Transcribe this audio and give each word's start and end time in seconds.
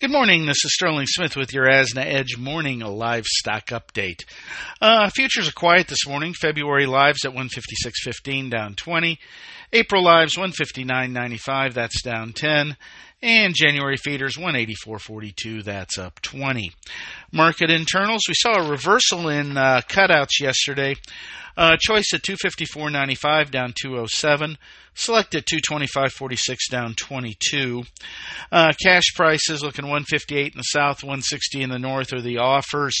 Good 0.00 0.12
morning. 0.12 0.46
This 0.46 0.64
is 0.64 0.74
Sterling 0.74 1.08
Smith 1.08 1.34
with 1.34 1.52
your 1.52 1.66
ASNA 1.66 2.04
Edge 2.04 2.38
morning 2.38 2.78
livestock 2.78 3.66
update. 3.70 4.24
Uh, 4.80 5.10
futures 5.10 5.48
are 5.48 5.52
quiet 5.52 5.88
this 5.88 6.06
morning. 6.06 6.34
February 6.34 6.86
lives 6.86 7.24
at 7.24 7.32
156.15, 7.32 8.48
down 8.48 8.76
20. 8.76 9.18
April 9.72 10.04
lives 10.04 10.36
159.95, 10.36 11.74
that's 11.74 12.00
down 12.02 12.32
10. 12.32 12.76
And 13.20 13.52
January 13.52 13.96
feeders 13.96 14.36
184.42, 14.36 15.64
that's 15.64 15.98
up 15.98 16.20
20. 16.22 16.72
Market 17.32 17.68
internals, 17.68 18.22
we 18.28 18.34
saw 18.34 18.54
a 18.54 18.70
reversal 18.70 19.28
in 19.28 19.56
uh, 19.56 19.80
cutouts 19.88 20.40
yesterday. 20.40 20.94
Uh, 21.56 21.76
choice 21.80 22.14
at 22.14 22.22
254.95 22.22 23.50
down 23.50 23.74
207. 23.76 24.56
Select 24.94 25.34
at 25.34 25.46
225.46 25.46 26.56
down 26.70 26.94
22. 26.94 27.82
Uh, 28.52 28.72
cash 28.80 29.12
prices 29.16 29.64
looking 29.64 29.86
158 29.86 30.52
in 30.52 30.58
the 30.58 30.62
south, 30.62 31.02
160 31.02 31.62
in 31.62 31.70
the 31.70 31.78
north 31.78 32.12
are 32.12 32.20
the 32.20 32.38
offers. 32.38 32.96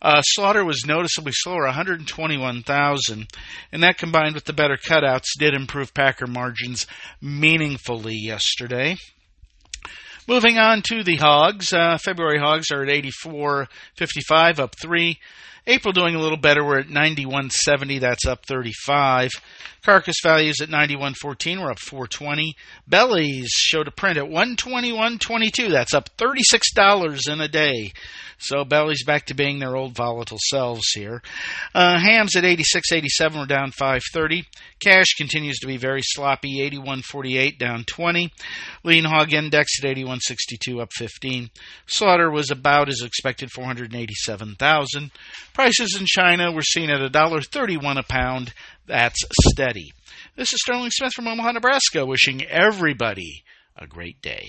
Uh, 0.00 0.22
slaughter 0.22 0.64
was 0.64 0.84
noticeably 0.86 1.32
slower, 1.34 1.64
121,000, 1.64 3.26
and 3.72 3.82
that 3.82 3.98
combined 3.98 4.36
with 4.36 4.44
the 4.44 4.52
better 4.52 4.76
cutouts 4.76 5.36
did 5.38 5.54
improve 5.54 5.92
packer 5.92 6.28
margins 6.28 6.86
meaningfully 7.20 8.14
yesterday. 8.14 8.96
Moving 10.28 10.58
on 10.58 10.82
to 10.88 11.04
the 11.04 11.14
hogs, 11.14 11.72
uh, 11.72 11.98
February 11.98 12.40
hogs 12.40 12.72
are 12.72 12.82
at 12.82 12.88
84.55, 12.88 14.58
up 14.58 14.74
three. 14.76 15.20
April 15.66 15.92
doing 15.92 16.14
a 16.14 16.20
little 16.20 16.38
better. 16.38 16.64
We're 16.64 16.78
at 16.78 16.88
91.70. 16.88 18.00
That's 18.00 18.26
up 18.26 18.46
35. 18.46 19.30
Carcass 19.82 20.16
values 20.22 20.60
at 20.60 20.68
91.14. 20.68 21.60
We're 21.60 21.70
up 21.70 21.78
420. 21.78 22.56
Bellies 22.88 23.48
showed 23.50 23.88
a 23.88 23.92
print 23.92 24.18
at 24.18 24.24
121.22. 24.24 25.70
That's 25.70 25.94
up 25.94 26.10
$36 26.16 27.32
in 27.32 27.40
a 27.40 27.48
day. 27.48 27.92
So 28.38 28.64
bellies 28.64 29.04
back 29.04 29.26
to 29.26 29.34
being 29.34 29.58
their 29.58 29.76
old 29.76 29.94
volatile 29.94 30.38
selves 30.40 30.90
here. 30.92 31.22
Uh, 31.74 31.98
hams 31.98 32.36
at 32.36 32.44
86.87. 32.44 33.36
We're 33.36 33.46
down 33.46 33.70
5.30. 33.70 34.44
Cash 34.80 35.14
continues 35.16 35.58
to 35.60 35.66
be 35.66 35.76
very 35.76 36.02
sloppy. 36.02 36.58
81.48 36.70 37.58
down 37.58 37.84
20. 37.84 38.30
Lean 38.84 39.04
hog 39.04 39.32
index 39.32 39.82
at 39.82 39.96
81.62 39.96 40.80
up 40.82 40.92
15. 40.92 41.50
Slaughter 41.86 42.30
was 42.30 42.50
about 42.50 42.88
as 42.88 43.02
expected 43.02 43.50
487,000. 43.50 45.10
Prices 45.56 45.96
in 45.98 46.04
China 46.04 46.52
were 46.52 46.60
seen 46.60 46.90
at 46.90 47.00
$1.31 47.00 47.98
a 47.98 48.02
pound. 48.02 48.52
That's 48.84 49.24
steady. 49.48 49.94
This 50.36 50.52
is 50.52 50.60
Sterling 50.60 50.90
Smith 50.90 51.14
from 51.14 51.28
Omaha, 51.28 51.52
Nebraska, 51.52 52.04
wishing 52.04 52.44
everybody 52.44 53.42
a 53.74 53.86
great 53.86 54.20
day. 54.20 54.48